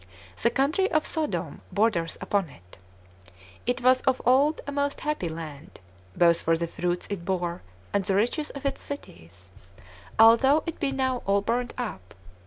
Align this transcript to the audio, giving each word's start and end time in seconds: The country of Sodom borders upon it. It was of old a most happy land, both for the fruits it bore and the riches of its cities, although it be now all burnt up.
The 0.41 0.49
country 0.49 0.89
of 0.91 1.05
Sodom 1.05 1.61
borders 1.71 2.17
upon 2.21 2.49
it. 2.49 2.79
It 3.67 3.81
was 3.83 4.01
of 4.01 4.19
old 4.25 4.59
a 4.65 4.71
most 4.71 5.01
happy 5.01 5.29
land, 5.29 5.79
both 6.15 6.41
for 6.41 6.57
the 6.57 6.65
fruits 6.65 7.05
it 7.11 7.23
bore 7.23 7.61
and 7.93 8.03
the 8.03 8.15
riches 8.15 8.49
of 8.49 8.65
its 8.65 8.81
cities, 8.81 9.51
although 10.17 10.63
it 10.65 10.79
be 10.79 10.91
now 10.91 11.21
all 11.27 11.41
burnt 11.41 11.75
up. 11.77 12.15